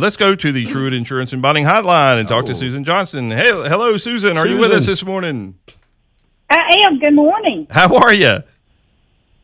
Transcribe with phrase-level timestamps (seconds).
[0.00, 2.54] Let's go to the Truitt Insurance and Bonding Hotline and talk to Oh.
[2.54, 3.32] Susan Johnston.
[3.32, 4.38] Hey, hello, Susan.
[4.38, 5.56] Are you with us this morning?
[6.48, 7.00] I am.
[7.00, 7.66] Good morning.
[7.68, 8.44] How are you?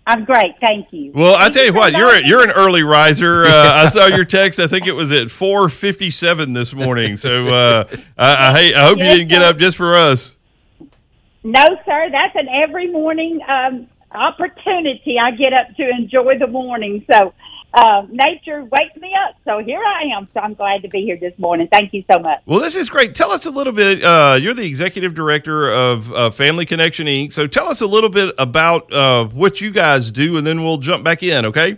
[0.07, 0.53] I'm great.
[0.61, 1.11] Thank you.
[1.13, 3.47] Well, I Thank tell you so what, you're a, you're an early riser.
[3.47, 3.49] Uh,
[3.85, 4.61] I saw your text.
[4.61, 7.17] I think it was at four fifty seven this morning.
[7.17, 7.85] So uh,
[8.17, 10.31] I, I, I hope you didn't get up just for us.
[11.43, 12.11] No, sir.
[12.13, 15.17] That's an every morning um, opportunity.
[15.21, 17.05] I get up to enjoy the morning.
[17.13, 17.35] So
[17.75, 19.37] uh, nature wakes me up.
[19.45, 20.29] So here I am.
[20.33, 21.69] So I'm glad to be here this morning.
[21.71, 22.41] Thank you so much.
[22.47, 23.15] Well, this is great.
[23.15, 24.03] Tell us a little bit.
[24.03, 27.33] Uh, you're the executive director of uh, Family Connection Inc.
[27.33, 30.79] So tell us a little bit about uh, what you guys do, and then we'll
[30.79, 31.45] jump back in.
[31.47, 31.77] Okay.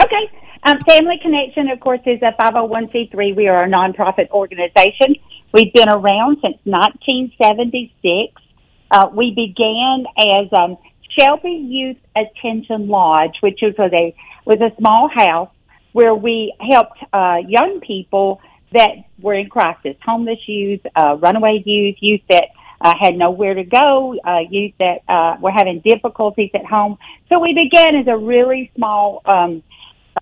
[0.00, 0.30] Okay.
[0.64, 3.36] Um, Family Connection, of course, is a 501c3.
[3.36, 5.16] We are a nonprofit organization.
[5.52, 8.42] We've been around since 1976.
[8.90, 10.78] Uh, we began as um,
[11.18, 14.14] Shelby Youth Attention Lodge, which was a
[14.44, 15.50] was a small house
[15.92, 18.40] where we helped uh, young people
[18.72, 22.48] that were in crisis, homeless youth, uh, runaway youth, youth that
[22.80, 26.98] uh, had nowhere to go, uh, youth that uh, were having difficulties at home.
[27.32, 29.62] So we began as a really small, um,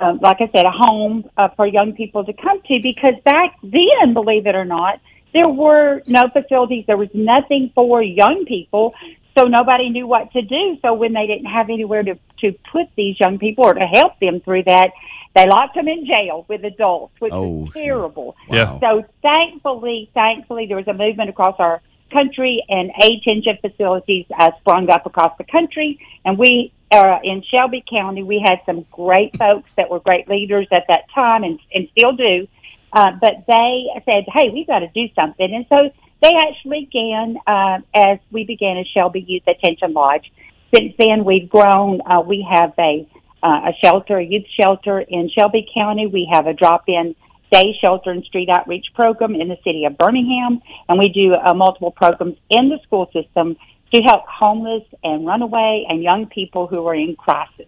[0.01, 3.57] uh, like I said, a home uh, for young people to come to because back
[3.63, 5.01] then, believe it or not,
[5.35, 6.85] there were no facilities.
[6.87, 8.95] There was nothing for young people.
[9.37, 10.79] So nobody knew what to do.
[10.83, 14.19] So when they didn't have anywhere to, to put these young people or to help
[14.19, 14.93] them through that,
[15.35, 18.35] they locked them in jail with adults, which Oh, was terrible.
[18.49, 18.79] Yeah.
[18.81, 24.89] So thankfully, thankfully, there was a movement across our country, and attention facilities uh, sprung
[24.91, 26.01] up across the country.
[26.25, 30.69] And we uh, in Shelby County, we had some great folks that were great leaders
[30.73, 32.49] at that time, and and still do.
[32.93, 35.91] Uh, but they said, "Hey, we've got to do something," and so
[36.23, 40.33] they actually began uh, as we began as Shelby Youth Attention Lodge.
[40.75, 42.01] Since then, we've grown.
[42.01, 43.09] Uh, we have a
[43.43, 46.07] uh, a shelter, a youth shelter in Shelby County.
[46.07, 47.15] We have a drop-in
[47.53, 51.55] day shelter and street outreach program in the city of Birmingham, and we do uh,
[51.55, 53.57] multiple programs in the school system
[53.95, 57.67] to help homeless and runaway and young people who are in crisis.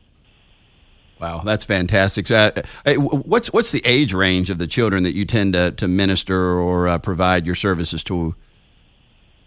[1.21, 2.31] Wow, that's fantastic.
[2.31, 2.51] Uh,
[2.95, 6.89] what's what's the age range of the children that you tend to, to minister or
[6.89, 8.35] uh, provide your services to?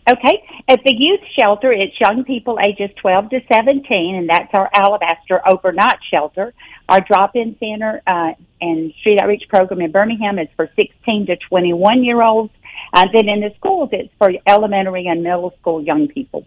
[0.10, 0.44] Okay.
[0.68, 5.42] At the youth shelter, it's young people ages 12 to 17, and that's our Alabaster
[5.48, 6.54] overnight shelter.
[6.90, 12.04] Our drop-in center uh, and street outreach program in Birmingham is for 16 to 21
[12.04, 12.52] year olds.
[12.94, 16.46] And then in the schools, it's for elementary and middle school young people.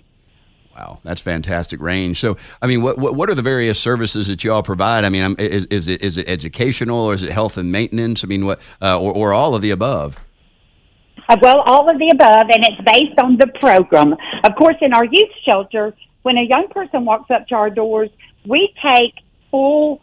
[0.76, 2.18] Wow, that's fantastic range.
[2.18, 5.04] So, I mean, what what, what are the various services that you all provide?
[5.04, 8.24] I mean, is, is it is it educational or is it health and maintenance?
[8.24, 10.18] I mean, what uh, or or all of the above?
[11.28, 14.14] Uh, well, all of the above, and it's based on the program.
[14.44, 18.10] Of course, in our youth shelter, when a young person walks up to our doors,
[18.46, 19.14] we take
[19.50, 20.00] full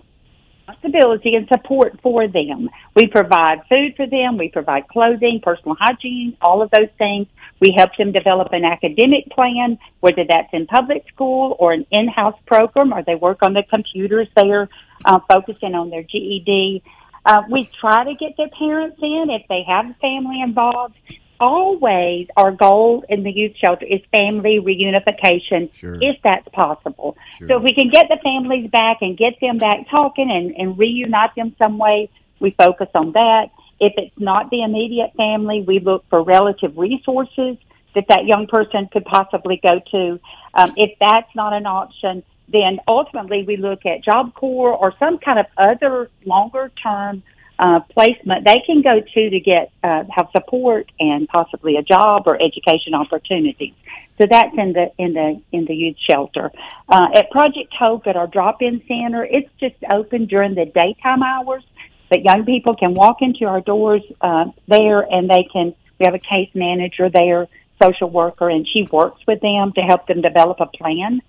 [0.67, 2.69] responsibility and support for them.
[2.95, 7.27] We provide food for them, we provide clothing, personal hygiene, all of those things.
[7.59, 12.39] We help them develop an academic plan, whether that's in public school or an in-house
[12.47, 14.69] program, or they work on the computers there,
[15.05, 16.83] uh, focusing on their GED.
[17.25, 20.95] Uh, we try to get their parents in if they have family involved.
[21.39, 25.97] Always, our goal in the youth shelter is family reunification, Sure.
[25.99, 27.17] if that's possible.
[27.39, 27.47] Sure.
[27.47, 30.77] So if we can get the families back and get them back talking and, and
[30.77, 33.49] reunite them some way, we focus on that.
[33.79, 37.57] If it's not the immediate family, we look for relative resources
[37.95, 40.19] that that young person could possibly go to.
[40.53, 45.17] Um, if that's not an option, then ultimately we look at Job Corps or some
[45.17, 47.23] kind of other longer term
[47.61, 52.23] uh, placement they can go to to get uh, have support and possibly a job
[52.25, 53.73] or education opportunities.
[54.17, 56.51] So that's in the in the in the youth shelter.
[56.89, 61.63] Uh, at Project Hope at our drop-in center, it's just open during the daytime hours,
[62.09, 65.75] but young people can walk into our doors uh, there and they can.
[65.99, 67.47] We have a case manager there,
[67.79, 71.21] social worker, and she works with them to help them develop a plan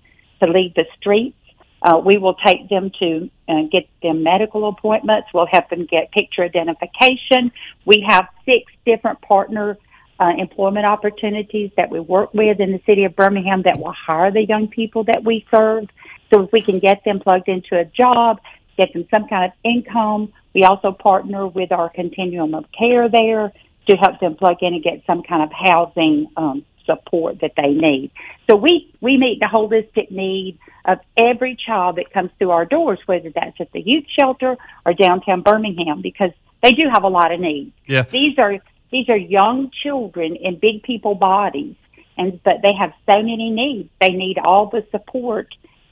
[0.43, 1.37] to leave the streets.
[1.81, 5.27] Uh, we will take them to uh, get them medical appointments.
[5.33, 7.51] We'll help them get picture identification.
[7.85, 9.77] We have six different partner
[10.19, 14.31] uh, employment opportunities that we work with in the city of Birmingham that will hire
[14.31, 15.89] the young people that we serve.
[16.31, 18.39] So if we can get them plugged into a job,
[18.77, 23.51] get them some kind of income, we also partner with our continuum of care there
[23.89, 27.69] to help them plug in and get some kind of housing um, support that they
[27.69, 28.11] need.
[28.49, 32.99] So we, we meet the holistic need of every child that comes through our doors,
[33.05, 36.31] whether that's at the youth shelter or downtown Birmingham, because
[36.61, 37.71] they do have a lot of needs.
[37.85, 38.03] Yeah.
[38.03, 38.59] These are
[38.91, 41.75] these are young children in big people bodies,
[42.17, 43.89] and but they have so many needs.
[43.99, 45.47] They need all the support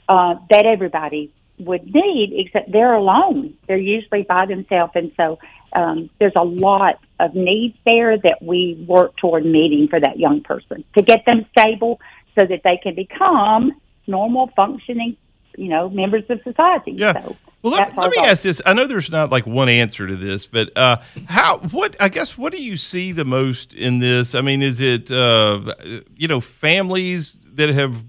[0.07, 1.33] uh, that everybody
[1.65, 3.55] would need, except they're alone.
[3.67, 5.39] They're usually by themselves, and so
[5.73, 10.41] um, there's a lot of needs there that we work toward meeting for that young
[10.41, 11.99] person to get them stable
[12.37, 13.71] so that they can become
[14.07, 15.15] normal functioning,
[15.57, 16.91] you know, members of society.
[16.91, 17.13] Yeah.
[17.13, 18.59] So well, let, let me ask this.
[18.65, 20.97] I know there's not like one answer to this, but uh,
[21.27, 21.59] how?
[21.59, 21.95] What?
[21.99, 24.33] I guess what do you see the most in this?
[24.33, 25.75] I mean, is it uh,
[26.15, 28.03] you know families that have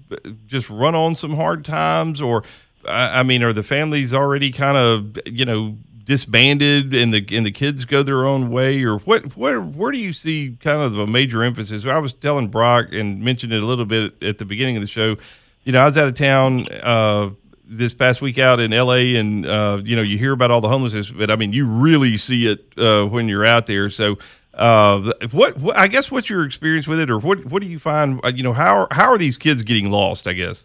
[0.47, 2.43] just run on some hard times, or
[2.87, 7.51] I mean, are the families already kind of you know disbanded and the and the
[7.51, 9.35] kids go their own way, or what?
[9.37, 11.85] Where where do you see kind of a major emphasis?
[11.85, 14.87] I was telling Brock and mentioned it a little bit at the beginning of the
[14.87, 15.17] show.
[15.63, 17.31] You know, I was out of town uh,
[17.65, 19.15] this past week out in L.A.
[19.15, 22.17] and uh, you know you hear about all the homelessness, but I mean you really
[22.17, 23.89] see it uh, when you're out there.
[23.89, 24.17] So.
[24.55, 27.79] Uh, what, what, I guess what's your experience with it, or what what do you
[27.79, 28.23] find?
[28.23, 30.27] Uh, you know, how how are these kids getting lost?
[30.27, 30.63] I guess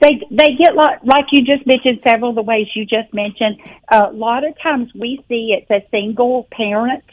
[0.00, 3.58] they they get like like you just mentioned several of the ways you just mentioned.
[3.90, 7.04] Uh, a lot of times we see it's a single parent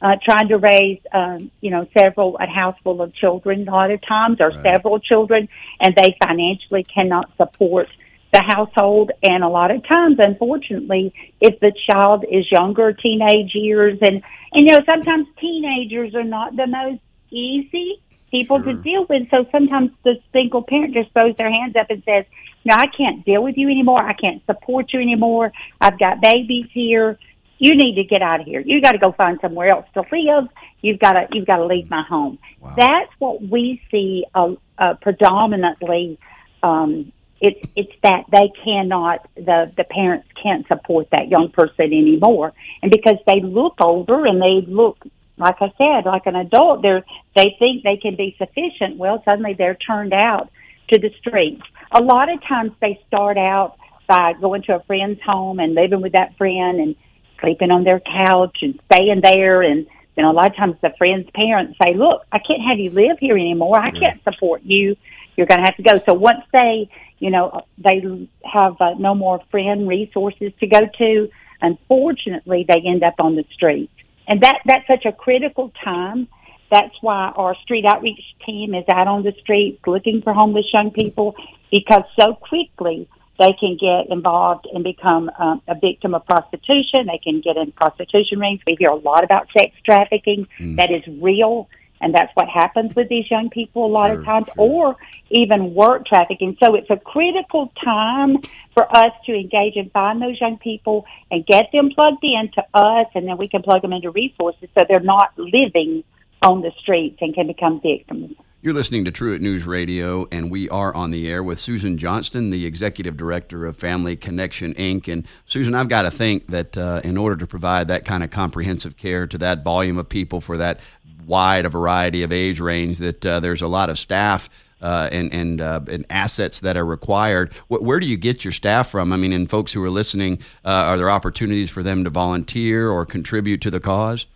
[0.00, 3.68] uh, trying to raise um, you know several a house full of children.
[3.68, 4.74] A lot of times or right.
[4.74, 5.48] several children,
[5.80, 7.88] and they financially cannot support
[8.32, 9.12] the household.
[9.22, 14.68] And a lot of times, unfortunately, if the child is younger, teenage years, and and
[14.68, 17.00] you know sometimes teenagers are not the most
[17.30, 18.00] easy
[18.32, 18.72] people sure.
[18.72, 19.30] to deal with.
[19.30, 22.24] So sometimes the single parent just throws their hands up and says,
[22.64, 24.02] "No, I can't deal with you anymore.
[24.02, 25.52] I can't support you anymore.
[25.80, 27.18] I've got babies here.
[27.58, 28.60] You need to get out of here.
[28.60, 30.48] You got to go find somewhere else to live.
[30.80, 32.74] You've got to you've got to leave my home." Wow.
[32.76, 36.18] That's what we see uh, uh, predominantly.
[36.62, 42.52] Um, it's it's that they cannot the the parents can't support that young person anymore,
[42.82, 44.98] and because they look older and they look
[45.38, 47.04] like I said, like an adult, they're
[47.36, 48.98] they think they can be sufficient.
[48.98, 50.50] Well, suddenly they're turned out
[50.92, 51.62] to the streets.
[51.92, 53.76] A lot of times they start out
[54.08, 56.96] by going to a friend's home and living with that friend and
[57.40, 59.86] sleeping on their couch and staying there and
[60.16, 62.90] you know, a lot of times the friend's parents say, "Look, I can't have you
[62.90, 63.80] live here anymore.
[63.80, 64.96] I can't support you.
[65.36, 69.14] You're going to have to go." So once they, you know, they have uh, no
[69.14, 71.30] more friend resources to go to,
[71.62, 73.91] unfortunately, they end up on the streets
[74.26, 76.28] and that that's such a critical time.
[76.70, 80.90] That's why our street outreach team is out on the streets looking for homeless young
[80.90, 81.34] people
[81.70, 83.08] because so quickly
[83.38, 87.06] they can get involved and become um, a victim of prostitution.
[87.06, 88.60] They can get in prostitution rings.
[88.66, 90.46] We hear a lot about sex trafficking.
[90.60, 90.76] Mm.
[90.76, 91.68] That is real.
[92.02, 94.54] And that's what happens with these young people a lot sure, of times, sure.
[94.58, 94.96] or
[95.30, 96.56] even work trafficking.
[96.62, 98.38] So it's a critical time
[98.74, 103.06] for us to engage and find those young people and get them plugged into us,
[103.14, 106.04] and then we can plug them into resources so they're not living
[106.42, 108.34] on the streets and can become victims.
[108.62, 112.50] You're listening to Truitt News Radio, and we are on the air with Susan Johnston,
[112.50, 115.12] the executive director of Family Connection Inc.
[115.12, 118.30] And Susan, I've got to think that uh, in order to provide that kind of
[118.30, 120.78] comprehensive care to that volume of people for that
[121.26, 124.48] wide a variety of age range that uh, there's a lot of staff
[124.82, 127.52] uh, and and, uh, and assets that are required.
[127.68, 129.12] where do you get your staff from?
[129.12, 132.90] I mean, and folks who are listening, uh, are there opportunities for them to volunteer
[132.90, 134.26] or contribute to the cause?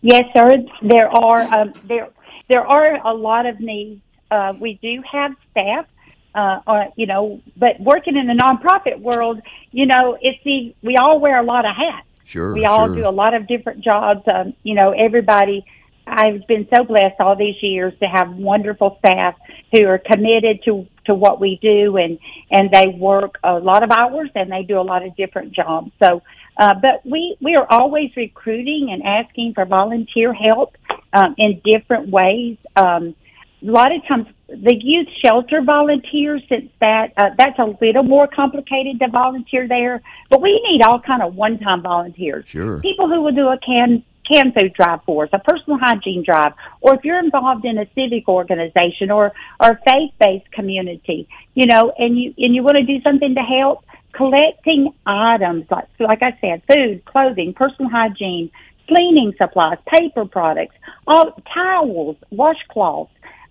[0.00, 0.56] Yes, sir.
[0.82, 2.08] There are um, there
[2.48, 4.00] there are a lot of needs.
[4.30, 5.86] Uh, we do have staff.
[6.34, 9.40] Uh, you know, but working in the nonprofit world,
[9.72, 12.07] you know, it's the we all wear a lot of hats.
[12.28, 12.52] Sure.
[12.52, 12.96] We all sure.
[12.96, 14.20] do a lot of different jobs.
[14.28, 15.64] Um, you know, everybody.
[16.06, 19.34] I've been so blessed all these years to have wonderful staff
[19.72, 22.18] who are committed to to what we do, and
[22.50, 25.90] and they work a lot of hours and they do a lot of different jobs.
[26.02, 26.22] So,
[26.58, 30.76] uh, but we we are always recruiting and asking for volunteer help
[31.12, 32.58] um, in different ways.
[32.76, 33.14] Um,
[33.62, 36.42] a lot of times the youth shelter volunteers.
[36.48, 41.00] Since that uh, that's a little more complicated to volunteer there but we need all
[41.00, 42.44] kind of one time volunteers.
[42.46, 42.80] Sure.
[42.80, 46.52] People who will do a can can food drive for us a personal hygiene drive
[46.80, 51.92] or if you're involved in a civic organization or or faith based community you know
[51.96, 56.36] and you and you want to do something to help collecting items like like i
[56.42, 58.50] said food clothing personal hygiene
[58.86, 60.74] cleaning supplies paper products
[61.06, 63.08] all towels washcloths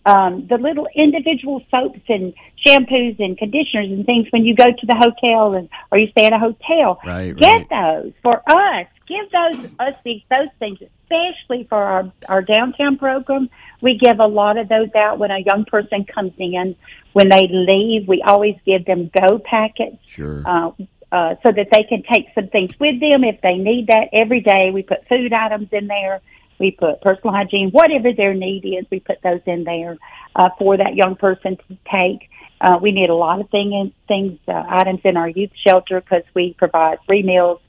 [0.07, 2.33] um, the little individual soaps and
[2.65, 6.25] shampoos and conditioners and things when you go to the hotel and or you stay
[6.25, 6.99] at a hotel.
[7.05, 8.03] Right, Get right.
[8.03, 8.87] those for us.
[9.05, 13.49] Give those us these those things, especially for our our downtown program.
[13.81, 16.75] We give a lot of those out when a young person comes in.
[17.11, 19.97] When they leave, we always give them go packets.
[20.07, 20.41] Sure.
[20.45, 20.71] Uh,
[21.11, 24.41] uh, so that they can take some things with them if they need that every
[24.41, 24.71] day.
[24.73, 26.21] We put food items in there
[26.59, 29.97] we put personal hygiene, whatever their need is, we put those in there
[30.35, 32.29] uh, for that young person to take.
[32.59, 36.23] Uh, we need a lot of thing, things, uh, items in our youth shelter because
[36.33, 37.59] we provide free meals,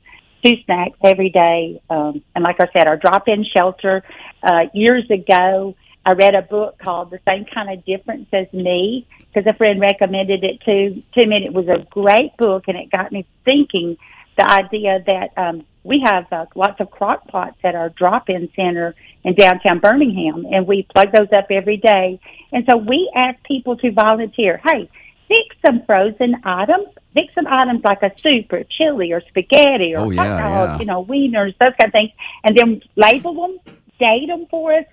[0.45, 1.81] two snacks every day.
[1.91, 4.03] Um, and like I said, our drop-in shelter,
[4.43, 5.75] uh, years ago,
[6.07, 9.79] I read a book called The Same Kind of Difference as Me because a friend
[9.79, 11.37] recommended it to, to me.
[11.37, 13.99] And it was a great book and it got me thinking
[14.39, 18.95] the idea that, um, we have uh, lots of crock pots at our drop-in center
[19.25, 22.21] in downtown Birmingham, and we plug those up every day.
[22.53, 24.61] And so we ask people to volunteer.
[24.63, 24.91] Hey,
[25.29, 26.89] fix some frozen items.
[27.15, 30.73] Fix some items like a soup or chili or spaghetti or Oh, hot yeah, dogs,
[30.73, 30.79] yeah.
[30.81, 32.11] you know, wieners, those kind of things,
[32.45, 34.85] and then label them, date them for us.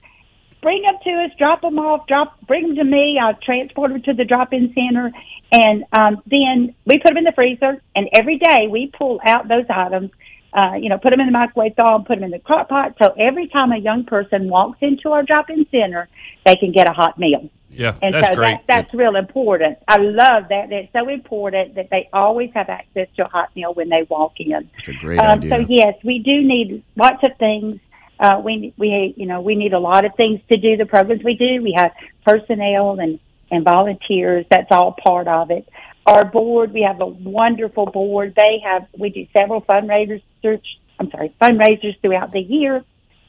[0.65, 3.19] Bring them to us, drop them off, drop, bring them to me.
[3.21, 5.11] I'll transport them to the drop-in center,
[5.51, 7.79] and um, then we put them in the freezer.
[7.95, 10.09] And every day we pull out those items
[10.55, 12.69] uh, you know, put them in the microwave, thaw them, put them in the crock
[12.69, 12.95] pot.
[13.01, 16.07] So every time a young person walks into our drop-in center,
[16.45, 17.49] they can get a hot meal.
[17.69, 18.59] Yeah, And that's so great.
[18.67, 19.77] that, that's real important.
[19.85, 20.71] I love that.
[20.71, 24.39] It's so important that they always have access to a hot meal when they walk
[24.39, 24.69] in.
[24.77, 25.49] It's a great Um, idea.
[25.49, 27.81] so yes, we do need lots of things.
[28.19, 31.23] Uh, we we you know we need a lot of things to do the programs
[31.23, 31.61] we do.
[31.61, 31.91] We have
[32.25, 33.19] personnel and
[33.51, 34.45] and volunteers.
[34.49, 35.67] That's all part of it.
[36.05, 38.33] Our board, we have a wonderful board.
[38.35, 40.21] They have we do several fundraisers.
[40.43, 42.83] I'm sorry, fundraisers throughout the year.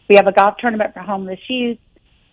[0.08, 1.78] We have a golf tournament for homeless youth.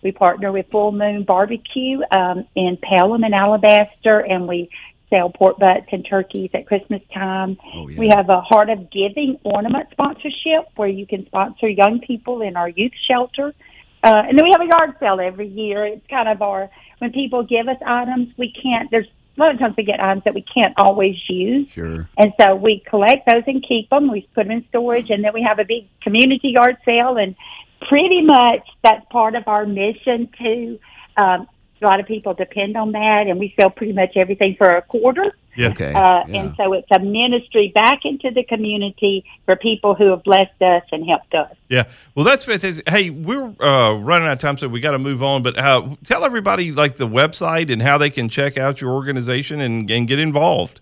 [0.03, 4.69] We partner with Full Moon Barbecue um, in Pelham and Alabaster, and we
[5.13, 7.57] sell pork butts and turkeys at Christmas time.
[7.73, 7.99] Oh, yeah.
[7.99, 12.55] We have a Heart of Giving ornament sponsorship where you can sponsor young people in
[12.55, 13.53] our youth shelter.
[14.03, 15.85] Uh, and then we have a yard sale every year.
[15.85, 19.59] It's kind of our, when people give us items, we can't, there's a lot of
[19.59, 21.69] times we get items that we can't always use.
[21.71, 22.07] Sure.
[22.17, 24.11] And so we collect those and keep them.
[24.11, 27.17] We put them in storage, and then we have a big community yard sale.
[27.17, 27.35] And
[27.87, 30.79] pretty much that's part of our mission too.
[31.17, 31.47] Um,
[31.81, 34.81] a lot of people depend on that, and we sell pretty much everything for a
[34.81, 35.35] quarter.
[35.55, 35.69] Yeah.
[35.69, 35.93] Okay.
[35.93, 36.41] Uh, yeah.
[36.41, 40.83] And so it's a ministry back into the community for people who have blessed us
[40.91, 41.55] and helped us.
[41.69, 41.83] Yeah.
[42.15, 42.89] Well, that's fantastic.
[42.89, 45.43] Hey, we're uh, running out of time, so we got to move on.
[45.43, 49.61] But uh, tell everybody like the website and how they can check out your organization
[49.61, 50.81] and, and get involved.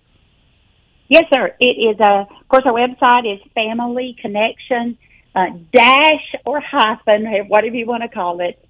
[1.10, 1.54] Yes, sir.
[1.60, 4.98] It is, uh, of course, our website is Family Connection
[5.36, 8.64] uh, dash or hyphen, whatever you want to call it,